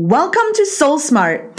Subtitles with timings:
[0.00, 1.58] Welcome to Soul Smart.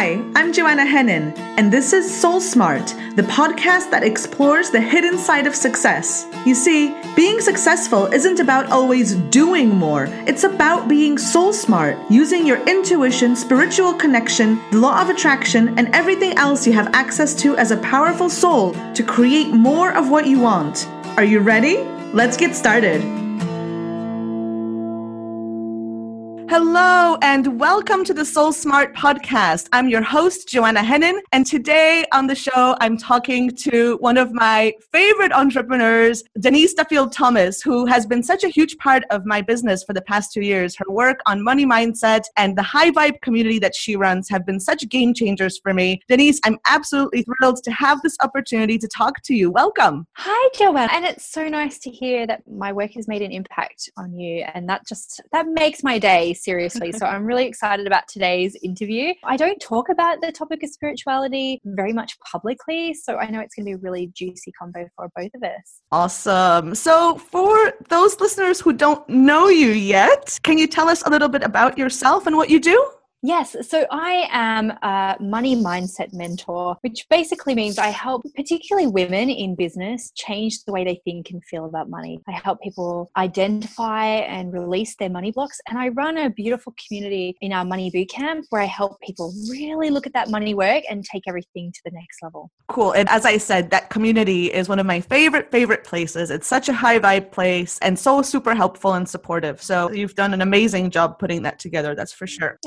[0.00, 5.18] Hi, I'm Joanna Hennin, and this is Soul Smart, the podcast that explores the hidden
[5.18, 6.24] side of success.
[6.46, 12.46] You see, being successful isn't about always doing more, it's about being soul smart, using
[12.46, 17.56] your intuition, spiritual connection, the law of attraction, and everything else you have access to
[17.56, 20.86] as a powerful soul to create more of what you want.
[21.16, 21.78] Are you ready?
[22.12, 23.27] Let's get started.
[26.50, 29.68] Hello and welcome to the Soul Smart podcast.
[29.70, 34.32] I'm your host, Joanna Hennin, and today on the show, I'm talking to one of
[34.32, 39.42] my favorite entrepreneurs, Denise Duffield Thomas, who has been such a huge part of my
[39.42, 40.74] business for the past two years.
[40.74, 44.58] Her work on money mindset and the high vibe community that she runs have been
[44.58, 46.00] such game changers for me.
[46.08, 49.50] Denise, I'm absolutely thrilled to have this opportunity to talk to you.
[49.50, 50.06] Welcome.
[50.14, 50.90] Hi, Joanna.
[50.94, 54.46] And it's so nice to hear that my work has made an impact on you.
[54.54, 56.92] And that just, that makes my day seriously.
[56.92, 59.14] so I'm really excited about today's interview.
[59.24, 63.54] I don't talk about the topic of spirituality very much publicly, so I know it's
[63.54, 65.80] going to be a really juicy combo for both of us.
[65.92, 66.74] Awesome.
[66.74, 71.28] So for those listeners who don't know you yet, can you tell us a little
[71.28, 72.90] bit about yourself and what you do?
[73.22, 79.28] Yes, so I am a money mindset mentor, which basically means I help particularly women
[79.28, 82.20] in business change the way they think and feel about money.
[82.28, 85.60] I help people identify and release their money blocks.
[85.68, 89.90] And I run a beautiful community in our money bootcamp where I help people really
[89.90, 92.52] look at that money work and take everything to the next level.
[92.68, 92.92] Cool.
[92.92, 96.30] And as I said, that community is one of my favorite, favorite places.
[96.30, 99.60] It's such a high vibe place and so super helpful and supportive.
[99.60, 102.58] So you've done an amazing job putting that together, that's for sure.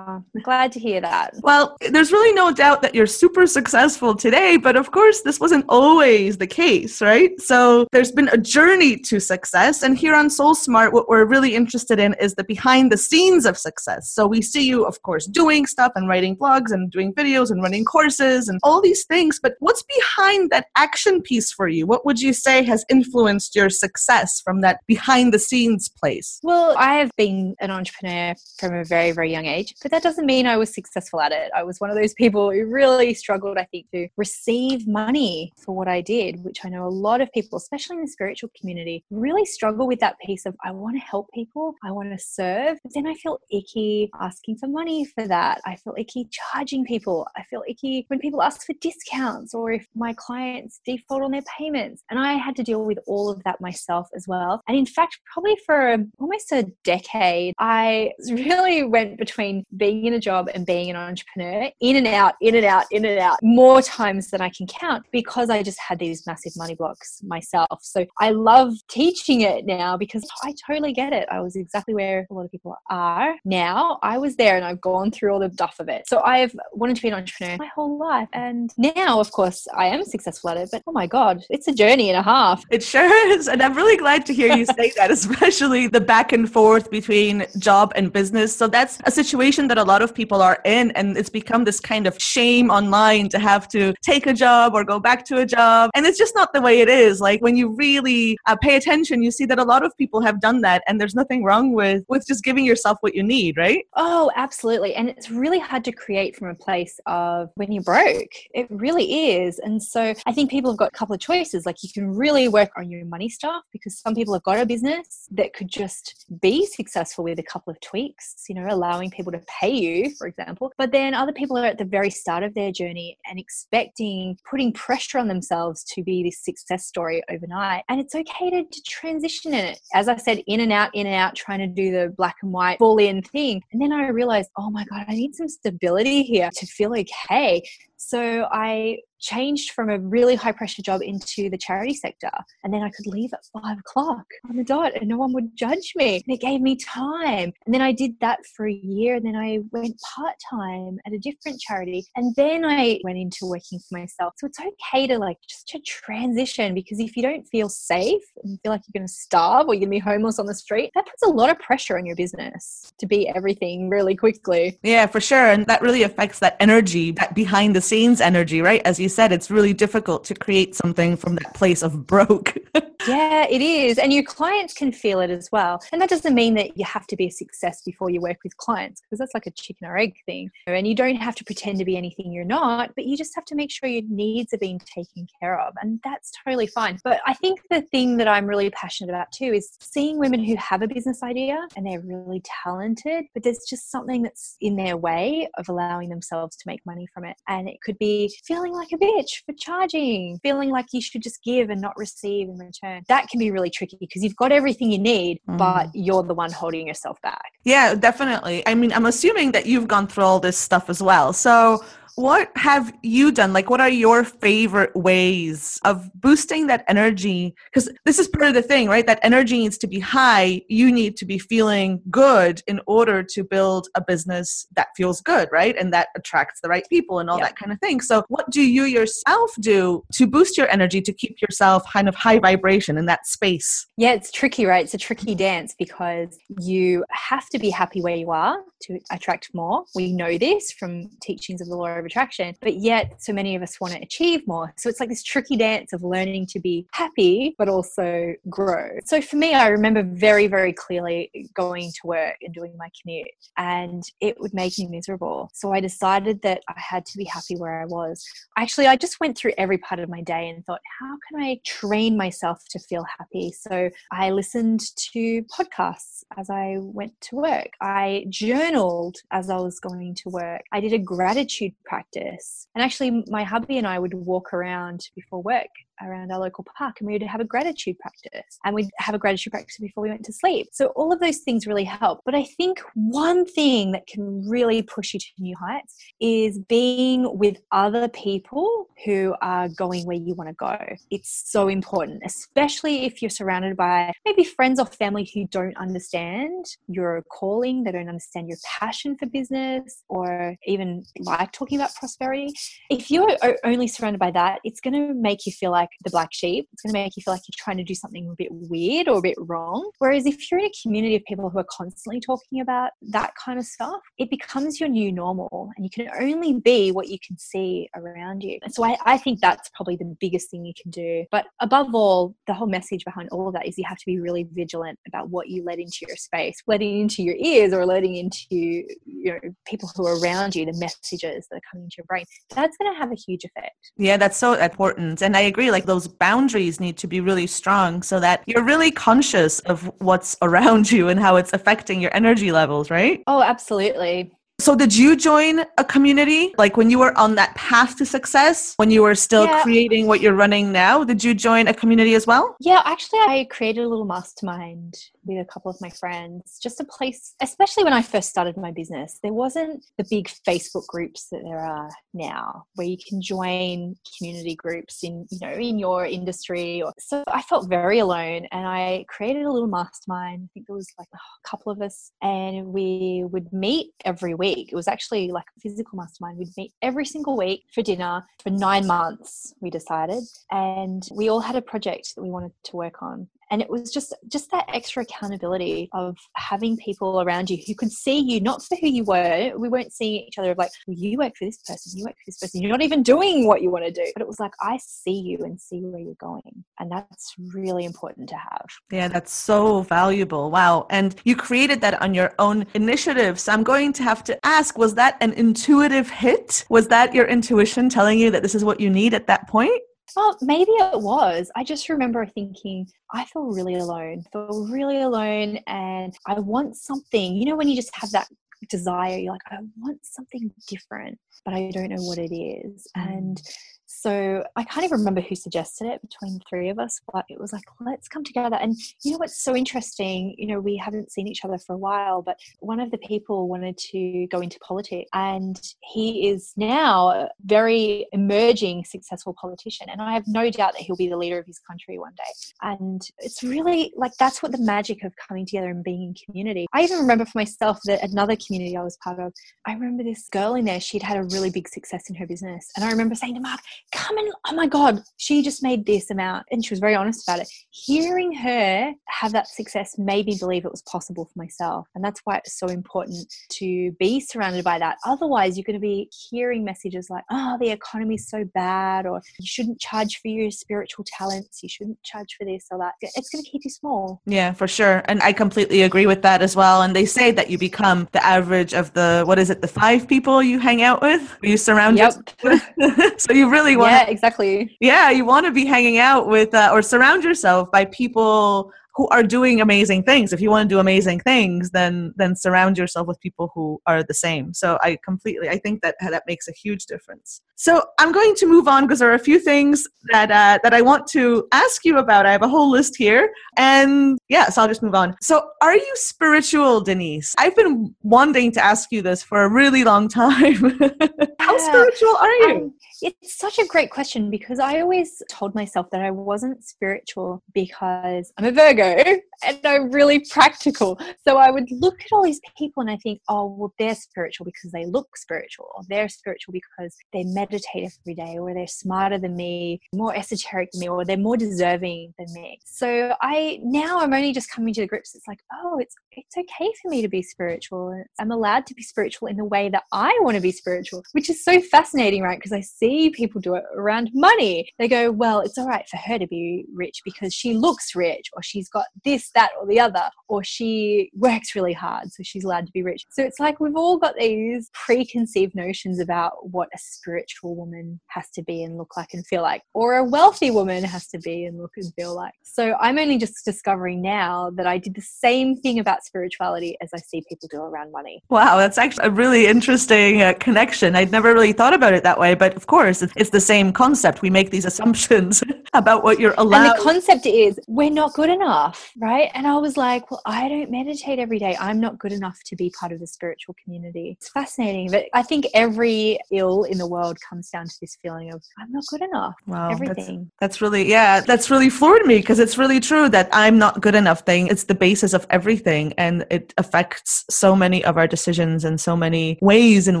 [0.10, 1.34] Oh, I'm glad to hear that.
[1.40, 5.64] Well, there's really no doubt that you're super successful today, but of course, this wasn't
[5.68, 7.40] always the case, right?
[7.40, 9.84] So there's been a journey to success.
[9.84, 13.46] And here on Soul Smart, what we're really interested in is the behind the scenes
[13.46, 14.10] of success.
[14.10, 17.62] So we see you, of course, doing stuff and writing blogs and doing videos and
[17.62, 19.38] running courses and all these things.
[19.40, 21.86] But what's behind that action piece for you?
[21.86, 26.40] What would you say has influenced your success from that behind the scenes place?
[26.42, 30.08] Well, I have been an entrepreneur from a very, very young age, but that that
[30.08, 31.50] doesn't mean I was successful at it.
[31.54, 35.76] I was one of those people who really struggled, I think, to receive money for
[35.76, 39.04] what I did, which I know a lot of people, especially in the spiritual community,
[39.10, 42.78] really struggle with that piece of I want to help people, I want to serve,
[42.82, 45.60] but then I feel icky asking for money for that.
[45.66, 47.28] I feel icky charging people.
[47.36, 51.44] I feel icky when people ask for discounts or if my clients default on their
[51.58, 52.04] payments.
[52.08, 54.62] And I had to deal with all of that myself as well.
[54.66, 60.14] And in fact, probably for almost a decade, I really went between being being in
[60.14, 63.38] a job and being an entrepreneur in and out, in and out, in and out
[63.42, 67.80] more times than I can count because I just had these massive money blocks myself.
[67.82, 71.28] So I love teaching it now because I totally get it.
[71.30, 73.98] I was exactly where a lot of people are now.
[74.02, 76.06] I was there and I've gone through all the duff of it.
[76.06, 78.28] So I've wanted to be an entrepreneur my whole life.
[78.32, 81.72] And now, of course, I am successful at it, but oh my God, it's a
[81.72, 82.62] journey and a half.
[82.70, 83.48] It sure is.
[83.48, 87.46] And I'm really glad to hear you say that, especially the back and forth between
[87.58, 88.54] job and business.
[88.54, 91.80] So that's a situation that a lot of people are in and it's become this
[91.80, 95.46] kind of shame online to have to take a job or go back to a
[95.46, 95.90] job.
[95.94, 97.20] And it's just not the way it is.
[97.20, 100.40] Like when you really uh, pay attention you see that a lot of people have
[100.40, 103.84] done that and there's nothing wrong with with just giving yourself what you need right?
[103.96, 104.94] Oh absolutely.
[104.94, 108.34] And it's really hard to create from a place of when you're broke.
[108.54, 109.58] It really is.
[109.58, 111.64] And so i think people have got a couple of choices.
[111.64, 114.66] Like you can really work on your money stuff because some people have got a
[114.66, 119.32] business that could just be successful with a couple of tweaks you know allowing people
[119.32, 120.72] to pay you, for example.
[120.78, 124.72] But then other people are at the very start of their journey and expecting, putting
[124.72, 127.84] pressure on themselves to be this success story overnight.
[127.88, 129.80] And it's okay to, to transition in it.
[129.94, 132.52] As I said, in and out, in and out, trying to do the black and
[132.52, 133.62] white, full in thing.
[133.72, 137.62] And then I realized, oh my God, I need some stability here to feel okay.
[138.02, 142.30] So I changed from a really high pressure job into the charity sector.
[142.64, 145.54] And then I could leave at five o'clock on the dot and no one would
[145.54, 146.22] judge me.
[146.26, 147.52] And it gave me time.
[147.66, 149.16] And then I did that for a year.
[149.16, 152.06] And then I went part time at a different charity.
[152.16, 154.32] And then I went into working for myself.
[154.38, 158.52] So it's okay to like just to transition because if you don't feel safe and
[158.52, 160.54] you feel like you're going to starve or you're going to be homeless on the
[160.54, 164.78] street, that puts a lot of pressure on your business to be everything really quickly.
[164.82, 165.50] Yeah, for sure.
[165.50, 168.82] And that really affects that energy, behind the scenes energy, right?
[168.84, 172.56] As you said, it's really difficult to create something from that place of broke.
[173.08, 173.98] Yeah, it is.
[173.98, 175.82] And your clients can feel it as well.
[175.92, 178.56] And that doesn't mean that you have to be a success before you work with
[178.58, 180.50] clients because that's like a chicken or egg thing.
[180.66, 183.44] And you don't have to pretend to be anything you're not, but you just have
[183.46, 185.74] to make sure your needs are being taken care of.
[185.80, 186.98] And that's totally fine.
[187.02, 190.56] But I think the thing that I'm really passionate about too is seeing women who
[190.56, 194.96] have a business idea and they're really talented, but there's just something that's in their
[194.96, 197.36] way of allowing themselves to make money from it.
[197.48, 201.42] And it could be feeling like a bitch for charging, feeling like you should just
[201.42, 203.02] give and not receive in return.
[203.08, 205.58] That can be really tricky because you've got everything you need, mm.
[205.58, 207.52] but you're the one holding yourself back.
[207.64, 208.62] Yeah, definitely.
[208.66, 211.32] I mean, I'm assuming that you've gone through all this stuff as well.
[211.32, 211.84] So,
[212.16, 213.52] what have you done?
[213.52, 217.54] Like, what are your favorite ways of boosting that energy?
[217.72, 219.06] Because this is part of the thing, right?
[219.06, 220.62] That energy needs to be high.
[220.68, 225.48] You need to be feeling good in order to build a business that feels good,
[225.52, 225.76] right?
[225.76, 228.00] And that attracts the right people and all that kind of thing.
[228.00, 232.14] So, what do you yourself do to boost your energy to keep yourself kind of
[232.14, 233.86] high vibration in that space?
[233.96, 234.84] Yeah, it's tricky, right?
[234.84, 239.50] It's a tricky dance because you have to be happy where you are to attract
[239.54, 239.84] more.
[239.94, 243.62] We know this from teachings of the law of attraction, but yet so many of
[243.62, 244.74] us want to achieve more.
[244.76, 248.98] So it's like this tricky dance of learning to be happy, but also grow.
[249.04, 253.28] So for me, I remember very, very clearly going to work and doing my commute,
[253.56, 255.50] and it would make me miserable.
[255.54, 258.24] So I decided that I had to be happy where I was.
[258.56, 261.60] Actually, I just went through every part of my day and thought, how can I
[261.64, 263.52] train myself to feel happy?
[263.52, 264.80] So I listened
[265.12, 267.70] to podcasts as I went to work.
[267.80, 270.62] I journaled as I was going to work.
[270.72, 272.68] I did a gratitude practice.
[272.74, 276.96] And actually, my hubby and I would walk around before work around our local park
[277.00, 280.08] and we would have a gratitude practice and we'd have a gratitude practice before we
[280.08, 280.68] went to sleep.
[280.72, 282.20] So all of those things really help.
[282.24, 287.38] But I think one thing that can really push you to new heights is being
[287.38, 290.76] with other people who are going where you want to go.
[291.10, 296.66] It's so important, especially if you're surrounded by maybe friends or family who don't understand
[296.88, 302.52] your calling, they don't understand your passion for business or even like talking about prosperity.
[302.90, 306.30] If you're only surrounded by that, it's going to make you feel like the black
[306.32, 306.68] sheep.
[306.72, 309.08] It's going to make you feel like you're trying to do something a bit weird
[309.08, 309.90] or a bit wrong.
[309.98, 313.58] Whereas if you're in a community of people who are constantly talking about that kind
[313.58, 317.38] of stuff, it becomes your new normal and you can only be what you can
[317.38, 318.58] see around you.
[318.62, 321.24] And so I, I think that's probably the biggest thing you can do.
[321.30, 324.20] But above all, the whole message behind all of that is you have to be
[324.20, 328.16] really vigilant about what you let into your space, letting into your ears or letting
[328.16, 332.04] into you know people who are around you, the messages that are coming into your
[332.06, 332.24] brain.
[332.54, 333.92] That's going to have a huge effect.
[333.96, 335.22] Yeah, that's so important.
[335.22, 335.70] And I agree.
[335.70, 339.90] Like like those boundaries need to be really strong so that you're really conscious of
[339.98, 343.22] what's around you and how it's affecting your energy levels, right?
[343.26, 344.30] Oh, absolutely.
[344.60, 346.54] So, did you join a community?
[346.58, 349.62] Like when you were on that path to success, when you were still yeah.
[349.62, 352.56] creating what you're running now, did you join a community as well?
[352.60, 356.84] Yeah, actually, I created a little mastermind with a couple of my friends, just a
[356.84, 361.42] place, especially when I first started my business, there wasn't the big Facebook groups that
[361.44, 366.82] there are now where you can join community groups in, you know, in your industry.
[366.82, 370.44] Or, So I felt very alone and I created a little mastermind.
[370.44, 374.72] I think there was like a couple of us and we would meet every week.
[374.72, 376.38] It was actually like a physical mastermind.
[376.38, 380.22] We'd meet every single week for dinner for nine months, we decided.
[380.50, 383.92] And we all had a project that we wanted to work on and it was
[383.92, 388.62] just just that extra accountability of having people around you who could see you not
[388.64, 389.52] for who you were.
[389.56, 392.14] We weren't seeing each other of like well, you work for this person you work
[392.14, 394.04] for this person you're not even doing what you want to do.
[394.14, 396.64] But it was like i see you and see where you're going.
[396.78, 398.66] And that's really important to have.
[398.90, 400.50] Yeah that's so valuable.
[400.50, 400.86] Wow.
[400.90, 403.40] And you created that on your own initiative.
[403.40, 406.64] So i'm going to have to ask was that an intuitive hit?
[406.70, 409.80] Was that your intuition telling you that this is what you need at that point
[410.16, 411.50] well, maybe it was.
[411.56, 416.76] I just remember thinking, I feel really alone, I feel really alone, and I want
[416.76, 417.36] something.
[417.36, 418.28] You know, when you just have that
[418.68, 422.86] desire, you're like, I want something different, but I don't know what it is.
[422.94, 423.54] And mm.
[424.00, 427.38] So I can't even remember who suggested it between the three of us, but it
[427.38, 428.56] was like, let's come together.
[428.56, 430.34] And you know what's so interesting?
[430.38, 433.46] You know, we haven't seen each other for a while, but one of the people
[433.46, 439.88] wanted to go into politics and he is now a very emerging successful politician.
[439.90, 442.32] And I have no doubt that he'll be the leader of his country one day.
[442.62, 446.66] And it's really like that's what the magic of coming together and being in community.
[446.72, 449.34] I even remember for myself that another community I was part of,
[449.66, 452.70] I remember this girl in there, she'd had a really big success in her business.
[452.76, 453.60] And I remember saying to Mark,
[453.92, 457.26] come and oh my god she just made this amount and she was very honest
[457.26, 457.48] about it.
[457.70, 462.20] Hearing her have that success made me believe it was possible for myself and that's
[462.24, 464.96] why it's so important to be surrounded by that.
[465.06, 469.46] Otherwise you're going to be hearing messages like oh the economy's so bad or you
[469.46, 472.94] shouldn't charge for your spiritual talents you shouldn't charge for this or that.
[473.00, 474.20] It's going to keep you small.
[474.26, 477.50] Yeah for sure and i completely agree with that as well and they say that
[477.50, 481.00] you become the average of the what is it the five people you hang out
[481.00, 482.12] with you surround yep.
[483.18, 484.76] so you really want yeah exactly.
[484.80, 489.08] Yeah you want to be hanging out with uh, or surround yourself by people who
[489.08, 490.32] are doing amazing things.
[490.32, 494.02] If you want to do amazing things then then surround yourself with people who are
[494.02, 494.54] the same.
[494.54, 497.40] So i completely i think that that makes a huge difference.
[497.56, 500.74] So i'm going to move on because there are a few things that uh, that
[500.74, 502.26] i want to ask you about.
[502.26, 503.30] I have a whole list here.
[503.56, 505.16] And yeah so i'll just move on.
[505.20, 507.34] So are you spiritual denise?
[507.38, 510.78] I've been wanting to ask you this for a really long time.
[511.38, 511.68] How yeah.
[511.68, 512.54] spiritual are you?
[512.54, 517.42] Um, it's such a great question because i always told myself that i wasn't spiritual
[517.54, 520.98] because i'm a virgo Okay and I'm really practical.
[521.26, 524.44] So I would look at all these people and I think, oh, well, they're spiritual
[524.44, 529.18] because they look spiritual, or they're spiritual because they meditate every day, or they're smarter
[529.18, 532.58] than me, more esoteric than me, or they're more deserving than me.
[532.64, 535.14] So I now I'm only just coming to the grips.
[535.14, 538.04] It's like, oh, it's it's okay for me to be spiritual.
[538.18, 541.30] I'm allowed to be spiritual in the way that I want to be spiritual, which
[541.30, 542.38] is so fascinating, right?
[542.38, 544.68] Because I see people do it around money.
[544.78, 548.30] They go, well, it's all right for her to be rich because she looks rich,
[548.32, 552.44] or she's got this, that, or the other, or she works really hard, so she's
[552.44, 553.04] allowed to be rich.
[553.10, 558.30] So it's like we've all got these preconceived notions about what a spiritual woman has
[558.30, 561.44] to be and look like and feel like, or a wealthy woman has to be
[561.44, 562.34] and look and feel like.
[562.42, 566.90] So I'm only just discovering now that I did the same thing about spirituality as
[566.94, 568.22] I see people do around money.
[568.30, 570.96] Wow, that's actually a really interesting uh, connection.
[570.96, 574.22] I'd never really thought about it that way, but of course, it's the same concept.
[574.22, 576.66] We make these assumptions about what you're allowed.
[576.66, 579.30] And the concept is we're not good enough, right?
[579.34, 581.56] And I was like, well, I don't meditate every day.
[581.60, 584.16] I'm not good enough to be part of the spiritual community.
[584.18, 584.90] It's fascinating.
[584.90, 588.72] But I think every ill in the world comes down to this feeling of I'm
[588.72, 589.34] not good enough.
[589.46, 589.70] Wow.
[589.70, 590.30] Everything.
[590.40, 593.80] That's, that's really, yeah, that's really floored me because it's really true that I'm not
[593.80, 594.48] good enough thing.
[594.48, 598.96] It's the basis of everything and it affects so many of our decisions and so
[598.96, 600.00] many ways in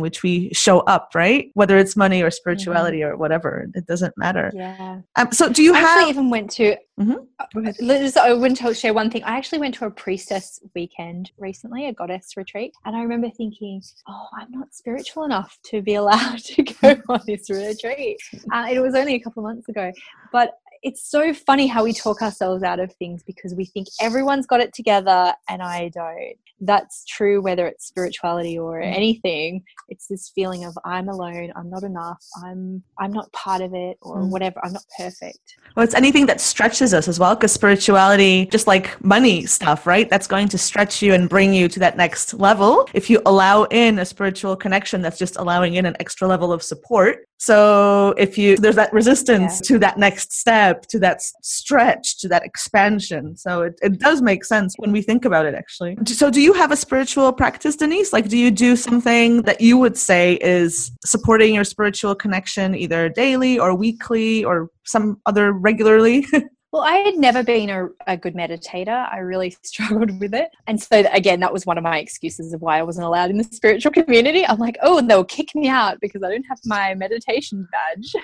[0.00, 1.50] which we show up, right?
[1.54, 3.12] Whether it's money or spirituality mm-hmm.
[3.12, 4.50] or whatever, it doesn't matter.
[4.54, 5.00] Yeah.
[5.16, 8.18] Um, so do you I have even went to Mm-hmm.
[8.18, 9.24] I went to share one thing.
[9.24, 13.80] I actually went to a priestess weekend recently, a goddess retreat, and I remember thinking,
[14.06, 18.18] "Oh, I'm not spiritual enough to be allowed to go on this retreat."
[18.52, 19.90] Uh, it was only a couple of months ago,
[20.30, 20.50] but
[20.82, 24.60] it's so funny how we talk ourselves out of things because we think everyone's got
[24.60, 26.36] it together and I don't.
[26.62, 28.94] That's true whether it's spirituality or mm.
[28.94, 29.62] anything.
[29.88, 33.98] It's this feeling of I'm alone, I'm not enough, I'm I'm not part of it
[34.02, 34.30] or mm.
[34.30, 35.56] whatever, I'm not perfect.
[35.74, 40.08] Well, it's anything that stretches us as well because spirituality just like money stuff, right?
[40.08, 42.88] That's going to stretch you and bring you to that next level.
[42.92, 46.62] If you allow in a spiritual connection that's just allowing in an extra level of
[46.62, 47.26] support.
[47.38, 49.68] So if you there's that resistance yeah.
[49.68, 53.36] to that next step step to that stretch to that expansion.
[53.36, 55.96] So it, it does make sense when we think about it actually.
[56.06, 58.12] So do you have a spiritual practice denise?
[58.12, 63.08] Like do you do something that you would say is supporting your spiritual connection either
[63.08, 66.26] daily or weekly or some other regularly
[66.72, 69.12] Well, I had never been a, a, good meditator.
[69.12, 70.50] I really struggled with it.
[70.68, 73.38] And so, again, that was one of my excuses of why I wasn't allowed in
[73.38, 74.46] the spiritual community.
[74.46, 78.14] I'm like, oh, and they'll kick me out because I don't have my meditation badge.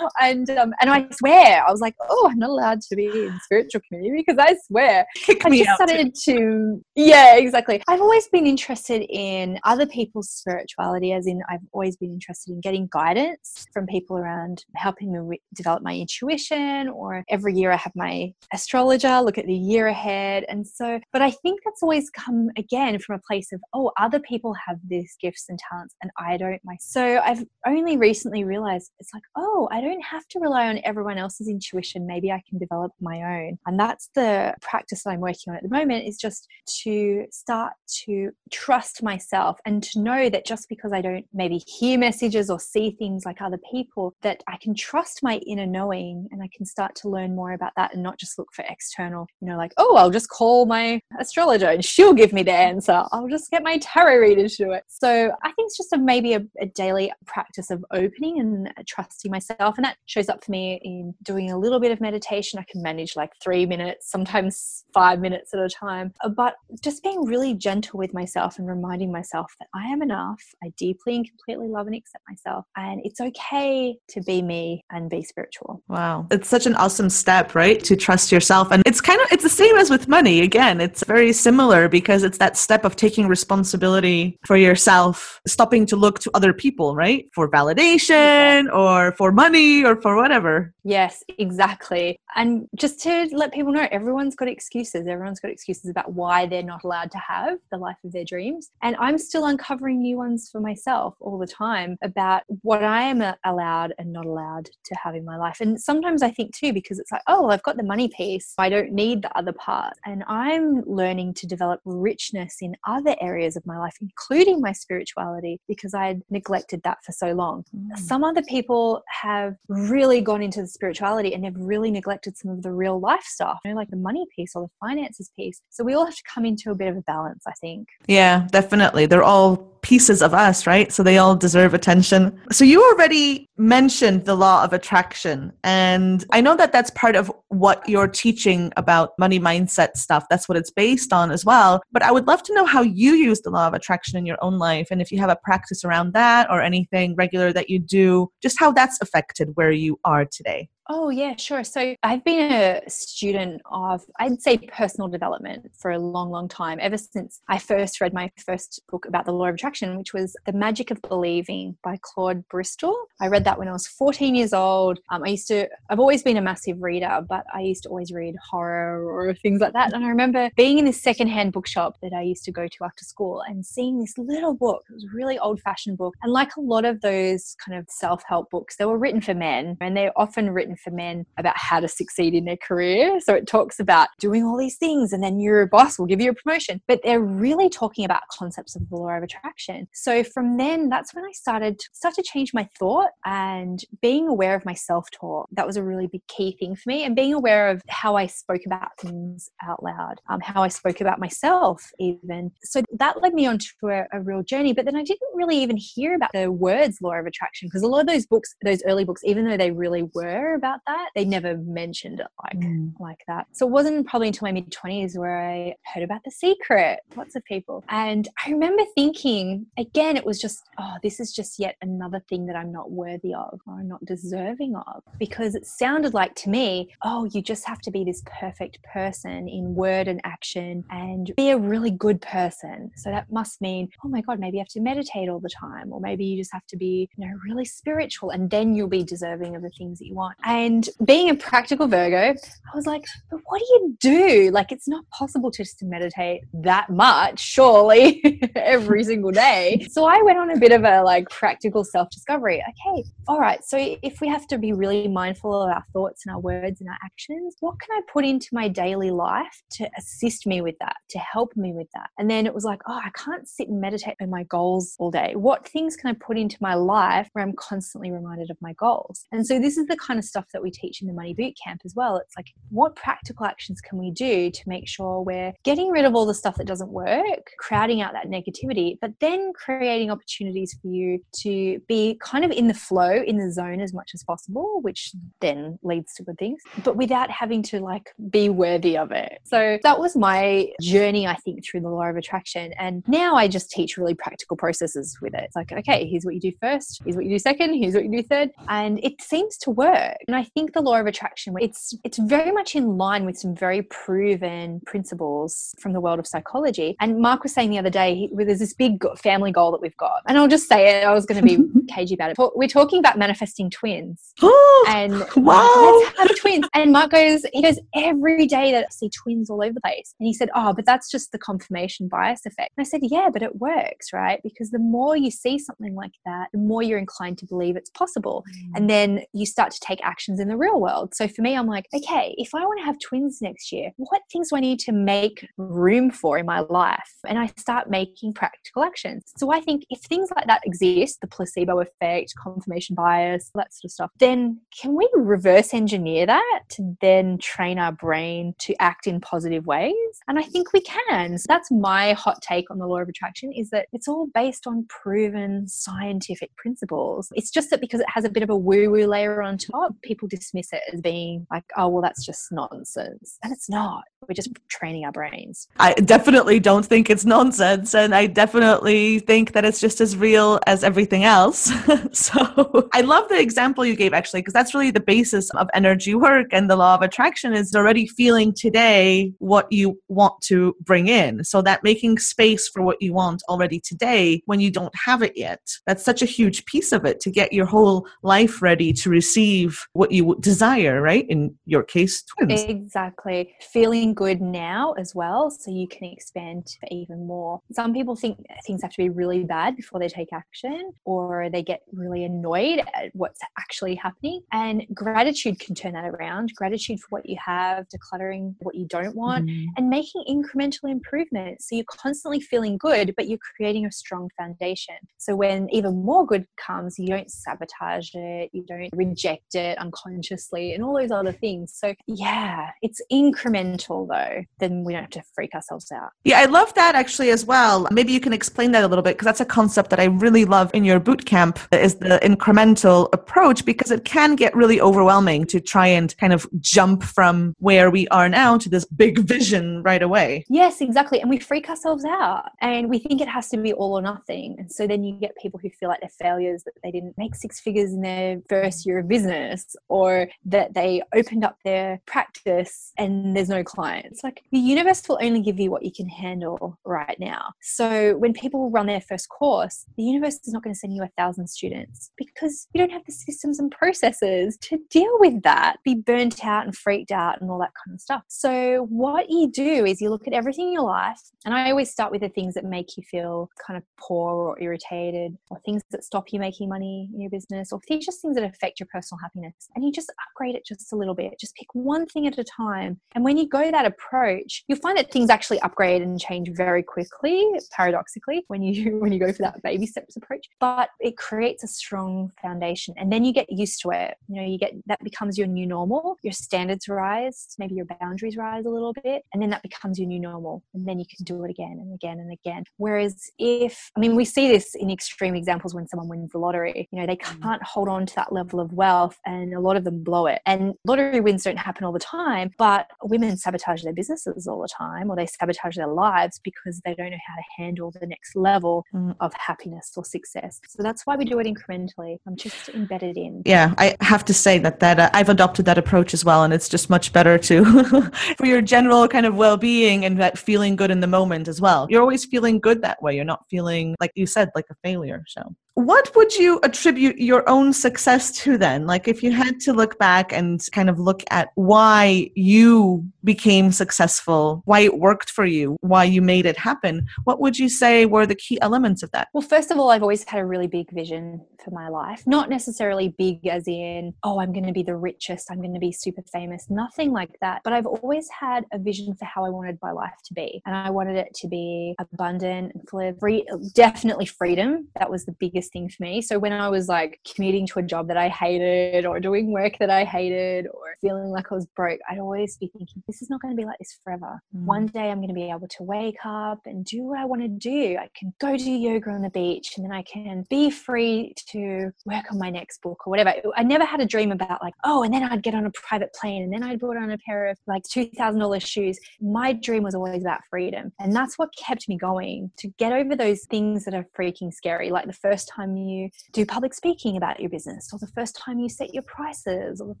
[0.22, 3.34] and um, and I swear, I was like, oh, I'm not allowed to be in
[3.34, 5.06] the spiritual community because I swear.
[5.14, 6.34] Kick I me just out started too.
[6.34, 7.82] to, yeah, exactly.
[7.88, 12.60] I've always been interested in other people's spirituality, as in, I've always been interested in
[12.60, 17.72] getting guidance from people around helping me re- develop my intuition or every year year
[17.72, 20.44] I have my astrologer look at the year ahead.
[20.48, 24.20] And so, but I think that's always come again from a place of, oh, other
[24.20, 26.76] people have these gifts and talents and I don't myself.
[26.80, 31.18] So I've only recently realized it's like, oh, I don't have to rely on everyone
[31.18, 32.06] else's intuition.
[32.06, 33.58] Maybe I can develop my own.
[33.66, 36.46] And that's the practice that I'm working on at the moment is just
[36.82, 37.72] to start
[38.04, 42.60] to trust myself and to know that just because I don't maybe hear messages or
[42.60, 46.66] see things like other people, that I can trust my inner knowing and I can
[46.66, 49.72] start to learn more about that and not just look for external, you know, like,
[49.76, 53.02] oh, I'll just call my astrologer and she'll give me the answer.
[53.12, 54.84] I'll just get my tarot reader to do it.
[54.88, 59.30] So I think it's just a, maybe a, a daily practice of opening and trusting
[59.30, 59.76] myself.
[59.76, 62.58] And that shows up for me in doing a little bit of meditation.
[62.58, 66.12] I can manage like three minutes, sometimes five minutes at a time.
[66.22, 70.42] Uh, but just being really gentle with myself and reminding myself that I am enough.
[70.62, 72.66] I deeply and completely love and accept myself.
[72.76, 75.82] And it's okay to be me and be spiritual.
[75.88, 76.26] Wow.
[76.30, 77.82] It's such an awesome step, right?
[77.84, 78.70] To trust yourself.
[78.70, 80.40] And it's kind of it's the same as with money.
[80.40, 85.96] Again, it's very similar because it's that step of taking responsibility for yourself, stopping to
[85.96, 87.28] look to other people, right?
[87.32, 90.74] For validation or for money or for whatever.
[90.84, 92.20] Yes, exactly.
[92.36, 95.06] And just to let people know, everyone's got excuses.
[95.06, 98.70] Everyone's got excuses about why they're not allowed to have the life of their dreams.
[98.82, 103.20] And I'm still uncovering new ones for myself all the time about what I am
[103.20, 105.60] uh, allowed and not allowed to have in my life.
[105.60, 108.68] And sometimes I think too, because it's like, oh, I've got the money piece, I
[108.68, 109.94] don't need the other part.
[110.04, 115.60] And I'm learning to develop richness in other areas of my life, including my spirituality,
[115.68, 117.64] because I had neglected that for so long.
[117.76, 117.98] Mm.
[117.98, 122.62] Some other people have really gone into the spirituality and have really neglected some of
[122.62, 125.60] the real life stuff, you know, like the money piece or the finances piece.
[125.70, 127.88] So we all have to come into a bit of a balance, I think.
[128.06, 129.06] Yeah, definitely.
[129.06, 130.90] They're all pieces of us, right?
[130.90, 132.36] So they all deserve attention.
[132.50, 135.52] So you already mentioned the law of attraction.
[135.62, 140.24] And I know that that's part of what you're teaching about money mindset stuff.
[140.28, 141.82] That's what it's based on as well.
[141.92, 144.38] But I would love to know how you use the law of attraction in your
[144.42, 147.78] own life and if you have a practice around that or anything regular that you
[147.78, 150.68] do, just how that's affected where you are today.
[150.88, 151.64] Oh, yeah, sure.
[151.64, 156.78] So I've been a student of, I'd say, personal development for a long, long time,
[156.80, 160.36] ever since I first read my first book about the law of attraction, which was
[160.46, 162.94] The Magic of Believing by Claude Bristol.
[163.20, 165.00] I read that when I was 14 years old.
[165.10, 168.12] Um, I used to, I've always been a massive reader, but I used to always
[168.12, 169.92] read horror or things like that.
[169.92, 173.04] And I remember being in this secondhand bookshop that I used to go to after
[173.04, 174.84] school and seeing this little book.
[174.88, 176.14] It was a really old fashioned book.
[176.22, 179.34] And like a lot of those kind of self help books, they were written for
[179.34, 183.20] men and they're often written for men about how to succeed in their career.
[183.20, 186.30] So it talks about doing all these things and then your boss will give you
[186.30, 186.80] a promotion.
[186.86, 189.88] But they're really talking about concepts of the law of attraction.
[189.92, 194.54] So from then, that's when I started start to change my thought and being aware
[194.54, 195.48] of my self-talk.
[195.52, 197.04] That was a really big key thing for me.
[197.04, 201.00] And being aware of how I spoke about things out loud, um, how I spoke
[201.00, 202.52] about myself even.
[202.62, 204.72] So that led me onto a, a real journey.
[204.72, 207.88] But then I didn't really even hear about the words law of attraction because a
[207.88, 211.10] lot of those books, those early books, even though they really were about that, that.
[211.14, 212.92] They never mentioned it like mm.
[212.98, 213.46] like that.
[213.52, 217.00] So it wasn't probably until my mid twenties where I heard about the secret.
[217.16, 221.58] Lots of people, and I remember thinking again, it was just oh, this is just
[221.58, 225.66] yet another thing that I'm not worthy of or I'm not deserving of because it
[225.66, 230.08] sounded like to me, oh, you just have to be this perfect person in word
[230.08, 232.90] and action and be a really good person.
[232.96, 235.92] So that must mean, oh my god, maybe you have to meditate all the time,
[235.92, 239.04] or maybe you just have to be, you know, really spiritual, and then you'll be
[239.04, 240.36] deserving of the things that you want.
[240.56, 244.50] And being a practical Virgo, I was like, but what do you do?
[244.50, 249.86] Like, it's not possible just to meditate that much, surely, every single day.
[249.90, 252.62] So I went on a bit of a like practical self discovery.
[252.70, 253.62] Okay, all right.
[253.64, 256.88] So if we have to be really mindful of our thoughts and our words and
[256.88, 260.96] our actions, what can I put into my daily life to assist me with that,
[261.10, 262.08] to help me with that?
[262.18, 265.10] And then it was like, oh, I can't sit and meditate on my goals all
[265.10, 265.34] day.
[265.36, 269.26] What things can I put into my life where I'm constantly reminded of my goals?
[269.32, 271.54] And so this is the kind of stuff that we teach in the Money Boot
[271.62, 272.16] Camp as well.
[272.16, 276.14] It's like, what practical actions can we do to make sure we're getting rid of
[276.14, 280.88] all the stuff that doesn't work, crowding out that negativity, but then creating opportunities for
[280.88, 284.80] you to be kind of in the flow, in the zone as much as possible,
[284.82, 289.40] which then leads to good things, but without having to like be worthy of it.
[289.44, 292.72] So that was my journey, I think, through the law of attraction.
[292.78, 295.42] And now I just teach really practical processes with it.
[295.44, 298.04] It's like, okay, here's what you do first, here's what you do second, here's what
[298.04, 298.50] you do third.
[298.68, 300.16] And it seems to work.
[300.26, 303.54] And I think the law of attraction it's it's very much in line with some
[303.54, 306.96] very proven principles from the world of psychology.
[307.00, 309.96] And Mark was saying the other day, he, there's this big family goal that we've
[309.96, 311.04] got, and I'll just say it.
[311.04, 312.36] I was going to be cagey about it.
[312.54, 314.32] We're talking about manifesting twins,
[314.88, 316.66] and wow, let's have twins.
[316.74, 320.14] And Mark goes, he goes every day that I see twins all over the place,
[320.18, 322.72] and he said, oh, but that's just the confirmation bias effect.
[322.76, 324.40] And I said, yeah, but it works, right?
[324.42, 327.90] Because the more you see something like that, the more you're inclined to believe it's
[327.90, 328.70] possible, mm.
[328.76, 331.14] and then you start to take in the real world.
[331.14, 334.22] So for me, I'm like, okay, if I want to have twins next year, what
[334.32, 337.12] things do I need to make room for in my life?
[337.26, 339.24] And I start making practical actions.
[339.36, 343.84] So I think if things like that exist, the placebo effect, confirmation bias, that sort
[343.84, 349.06] of stuff, then can we reverse engineer that to then train our brain to act
[349.06, 349.94] in positive ways?
[350.28, 351.38] And I think we can.
[351.38, 354.66] So that's my hot take on the law of attraction is that it's all based
[354.66, 357.28] on proven scientific principles.
[357.34, 359.94] It's just that because it has a bit of a woo woo layer on top,
[360.06, 363.38] people dismiss it as being like, oh, well, that's just nonsense.
[363.42, 364.04] And it's not.
[364.28, 365.68] We're just training our brains.
[365.78, 367.94] I definitely don't think it's nonsense.
[367.94, 371.72] And I definitely think that it's just as real as everything else.
[372.12, 376.14] so I love the example you gave actually, because that's really the basis of energy
[376.14, 381.08] work and the law of attraction is already feeling today what you want to bring
[381.08, 381.44] in.
[381.44, 385.36] So that making space for what you want already today when you don't have it
[385.36, 385.60] yet.
[385.86, 389.86] That's such a huge piece of it to get your whole life ready to receive
[389.96, 391.26] what you desire, right?
[391.28, 392.64] In your case, twins.
[392.64, 393.54] Exactly.
[393.60, 397.60] Feeling good now as well, so you can expand for even more.
[397.72, 401.62] Some people think things have to be really bad before they take action, or they
[401.62, 404.42] get really annoyed at what's actually happening.
[404.52, 406.52] And gratitude can turn that around.
[406.54, 409.66] Gratitude for what you have, decluttering what you don't want, mm.
[409.76, 411.68] and making incremental improvements.
[411.68, 414.96] So you're constantly feeling good, but you're creating a strong foundation.
[415.18, 420.72] So when even more good comes, you don't sabotage it, you don't reject it unconsciously,
[420.72, 421.72] and all those other things.
[421.74, 426.10] So, yeah, it's incremental though, then we don't have to freak ourselves out.
[426.24, 427.86] Yeah, I love that actually as well.
[427.90, 430.44] Maybe you can explain that a little bit because that's a concept that I really
[430.44, 435.44] love in your boot camp is the incremental approach because it can get really overwhelming
[435.46, 439.82] to try and kind of jump from where we are now to this big vision
[439.82, 440.44] right away.
[440.48, 441.20] Yes, exactly.
[441.20, 444.56] And we freak ourselves out and we think it has to be all or nothing.
[444.58, 447.34] And so then you get people who feel like they're failures that they didn't make
[447.34, 452.92] six figures in their first year of business or that they opened up their practice
[452.98, 454.22] and there's no clients.
[454.22, 457.52] Like the universe will only give you what you can handle right now.
[457.62, 461.02] So when people run their first course, the universe is not going to send you
[461.02, 465.76] a thousand students because you don't have the systems and processes to deal with that,
[465.84, 468.22] be burnt out and freaked out and all that kind of stuff.
[468.28, 471.90] So what you do is you look at everything in your life, and I always
[471.90, 475.82] start with the things that make you feel kind of poor or irritated, or things
[475.90, 479.20] that stop you making money in your business, or just things that affect your personal
[479.20, 479.65] happiness.
[479.74, 481.38] And you just upgrade it just a little bit.
[481.38, 483.00] Just pick one thing at a time.
[483.14, 486.82] And when you go that approach, you'll find that things actually upgrade and change very
[486.82, 490.46] quickly, paradoxically, when you when you go for that baby steps approach.
[490.60, 492.94] But it creates a strong foundation.
[492.96, 494.16] And then you get used to it.
[494.28, 496.16] You know, you get that becomes your new normal.
[496.22, 500.08] Your standards rise, maybe your boundaries rise a little bit, and then that becomes your
[500.08, 500.62] new normal.
[500.74, 502.64] And then you can do it again and again and again.
[502.76, 506.88] Whereas if I mean we see this in extreme examples when someone wins the lottery,
[506.90, 507.42] you know, they mm.
[507.42, 510.40] can't hold on to that level of wealth and a lot of them blow it.
[510.46, 514.68] And lottery wins don't happen all the time, but women sabotage their businesses all the
[514.68, 518.36] time or they sabotage their lives because they don't know how to handle the next
[518.36, 519.14] level mm.
[519.20, 520.60] of happiness or success.
[520.68, 522.18] So that's why we do it incrementally.
[522.26, 523.42] I'm just embedded in.
[523.44, 526.52] Yeah, I have to say that that uh, I've adopted that approach as well and
[526.52, 528.02] it's just much better to
[528.36, 531.86] for your general kind of well-being and that feeling good in the moment as well.
[531.90, 533.14] You're always feeling good that way.
[533.16, 535.24] You're not feeling like you said like a failure.
[535.26, 538.86] So what would you attribute your own success to then?
[538.86, 543.72] Like, if you had to look back and kind of look at why you became
[543.72, 548.06] successful, why it worked for you, why you made it happen, what would you say
[548.06, 549.28] were the key elements of that?
[549.32, 552.22] Well, first of all, I've always had a really big vision for my life.
[552.26, 555.80] Not necessarily big as in, oh, I'm going to be the richest, I'm going to
[555.80, 557.62] be super famous, nothing like that.
[557.64, 560.62] But I've always had a vision for how I wanted my life to be.
[560.64, 564.88] And I wanted it to be abundant and free, definitely freedom.
[564.98, 566.22] That was the biggest thing for me.
[566.22, 569.74] So when I was like commuting to a job that I hated or doing work
[569.78, 573.30] that I hated or feeling like I was broke, I'd always be thinking, this is
[573.30, 574.40] not going to be like this forever.
[574.54, 574.64] Mm.
[574.64, 577.42] One day I'm going to be able to wake up and do what I want
[577.42, 577.96] to do.
[577.98, 581.90] I can go do yoga on the beach and then I can be free to
[582.04, 583.34] work on my next book or whatever.
[583.56, 586.14] I never had a dream about like, oh, and then I'd get on a private
[586.14, 588.98] plane and then I'd put on a pair of like $2,000 shoes.
[589.20, 590.92] My dream was always about freedom.
[591.00, 594.90] And that's what kept me going to get over those things that are freaking scary.
[594.90, 598.58] Like the first time you do public speaking about your business, or the first time
[598.58, 600.00] you set your prices, or the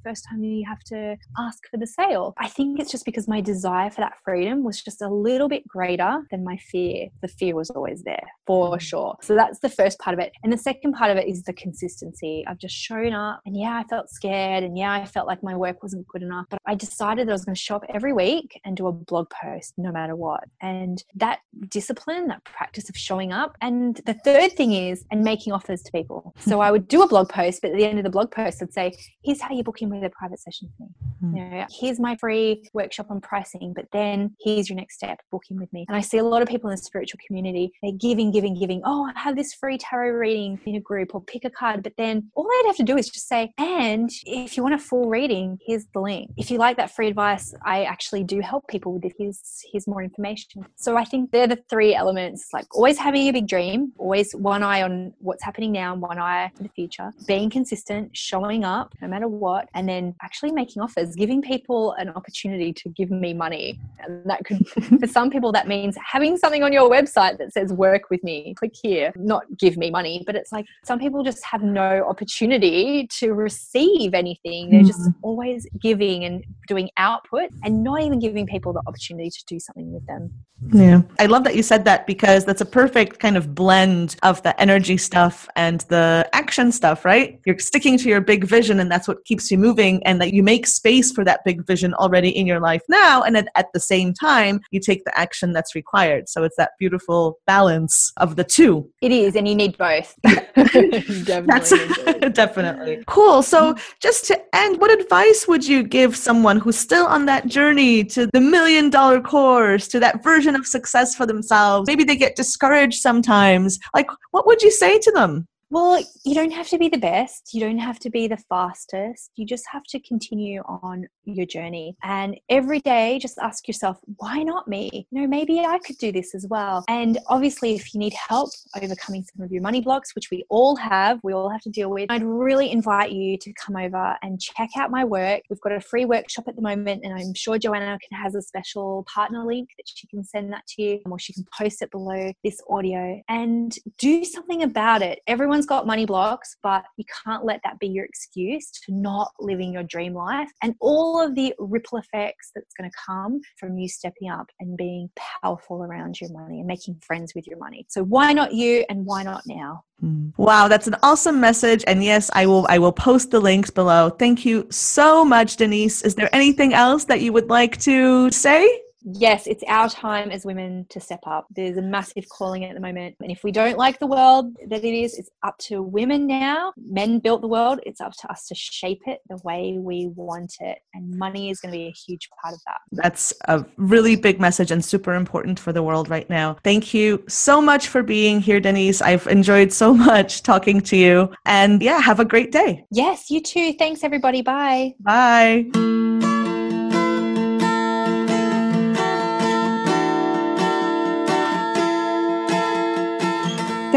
[0.04, 2.34] first time you have to ask for the sale.
[2.38, 5.66] I think it's just because my desire for that freedom was just a little bit
[5.66, 7.08] greater than my fear.
[7.22, 8.80] The fear was always there for mm.
[8.80, 9.16] sure.
[9.22, 10.32] So that's the first part of it.
[10.42, 12.44] And the second part of it is the consistency.
[12.46, 15.56] I've just shown up, and yeah, I felt scared, and yeah, I felt like my
[15.56, 18.12] work wasn't good enough, but I decided that I was going to show up every
[18.12, 20.44] week and do a blog post no matter what.
[20.60, 23.56] And that discipline, that practice of showing up.
[23.60, 26.34] And the third thing is, and making offers to people.
[26.38, 28.62] So I would do a blog post, but at the end of the blog post,
[28.62, 30.94] I'd say, here's how you book in with a private session with me.
[31.22, 31.36] Mm.
[31.36, 35.58] You know, here's my free workshop on pricing, but then here's your next step, booking
[35.58, 35.84] with me.
[35.88, 38.82] And I see a lot of people in the spiritual community, they're giving, giving, giving.
[38.84, 41.82] Oh, I have this free tarot reading in a group or pick a card.
[41.82, 44.78] But then all they'd have to do is just say, and if you want a
[44.78, 46.30] full reading, here's the link.
[46.36, 49.12] If you like that free advice, I actually do help people with it.
[49.18, 49.40] Here's,
[49.72, 50.66] here's more information.
[50.76, 54.62] So I think they're the three elements like always having a big dream, always one
[54.62, 58.94] eye on what's happening now and one eye in the future, being consistent, showing up
[59.00, 63.32] no matter what, and then actually making offers, giving people an opportunity to give me
[63.32, 63.78] money.
[64.00, 64.66] And that could,
[65.00, 68.54] for some people, that means having something on your website that says work with me,
[68.54, 70.22] click here, not give me money.
[70.26, 74.70] But it's like some people just have no opportunity to receive anything.
[74.70, 75.20] They're just mm-hmm.
[75.22, 79.92] always giving and doing output and not even giving people the opportunity to do something
[79.92, 80.32] with them.
[80.72, 81.02] Yeah.
[81.18, 84.58] I love that you said that because that's a perfect kind of blend of the
[84.60, 87.38] energy stuff and the action stuff, right?
[87.44, 90.44] You're sticking to your big vision and that's what keeps you moving and that you
[90.44, 93.80] make space for that big vision already in your life now and at, at the
[93.80, 96.28] same time you take the action that's required.
[96.28, 98.88] So it's that beautiful balance of the two.
[99.02, 100.14] It is and you need both.
[100.22, 101.40] definitely.
[101.46, 101.70] That's
[102.32, 103.02] definitely.
[103.08, 103.42] Cool.
[103.42, 108.04] So just to end, what advice would you give someone who's still on that journey
[108.04, 111.88] to the million dollar course, to that version of success for themselves.
[111.88, 113.78] Maybe they get discouraged sometimes.
[113.94, 115.48] Like, what would you say to them?
[115.68, 117.52] Well, you don't have to be the best.
[117.52, 119.32] You don't have to be the fastest.
[119.34, 121.96] You just have to continue on your journey.
[122.04, 125.08] And every day, just ask yourself, why not me?
[125.10, 126.84] You know, maybe I could do this as well.
[126.88, 128.50] And obviously, if you need help
[128.80, 131.90] overcoming some of your money blocks, which we all have, we all have to deal
[131.90, 135.42] with, I'd really invite you to come over and check out my work.
[135.50, 139.04] We've got a free workshop at the moment, and I'm sure Joanna has a special
[139.12, 142.32] partner link that she can send that to you, or she can post it below
[142.44, 145.20] this audio and do something about it.
[145.26, 149.32] Everyone everyone's got money blocks, but you can't let that be your excuse to not
[149.40, 153.78] living your dream life and all of the ripple effects that's going to come from
[153.78, 155.08] you stepping up and being
[155.42, 157.86] powerful around your money and making friends with your money.
[157.88, 159.82] So why not you and why not now?
[160.00, 160.28] Hmm.
[160.36, 161.82] Wow, that's an awesome message.
[161.86, 164.10] And yes, I will I will post the links below.
[164.10, 166.02] Thank you so much, Denise.
[166.02, 168.82] Is there anything else that you would like to say?
[169.06, 171.46] Yes, it's our time as women to step up.
[171.50, 173.16] There's a massive calling at the moment.
[173.20, 176.72] And if we don't like the world that it is, it's up to women now.
[176.76, 177.80] Men built the world.
[177.84, 180.78] It's up to us to shape it the way we want it.
[180.94, 182.78] And money is going to be a huge part of that.
[182.92, 186.56] That's a really big message and super important for the world right now.
[186.64, 189.00] Thank you so much for being here, Denise.
[189.00, 191.32] I've enjoyed so much talking to you.
[191.44, 192.84] And yeah, have a great day.
[192.90, 193.74] Yes, you too.
[193.74, 194.42] Thanks, everybody.
[194.42, 194.94] Bye.
[195.00, 195.85] Bye.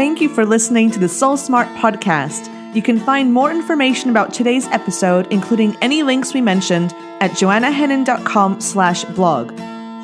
[0.00, 2.74] Thank you for listening to the Soul Smart podcast.
[2.74, 8.62] You can find more information about today's episode, including any links we mentioned, at joannahennin.com
[8.62, 9.52] slash blog.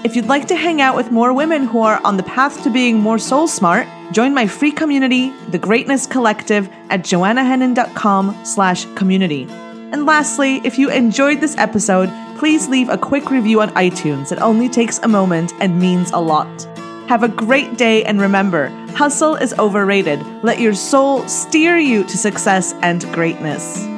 [0.04, 2.68] If you'd like to hang out with more women who are on the path to
[2.68, 9.44] being more soul smart, join my free community, The Greatness Collective, at joannahennin.com slash community.
[9.48, 14.30] And lastly, if you enjoyed this episode, please leave a quick review on iTunes.
[14.30, 16.68] It only takes a moment and means a lot.
[17.08, 20.20] Have a great day and remember, hustle is overrated.
[20.42, 23.95] Let your soul steer you to success and greatness.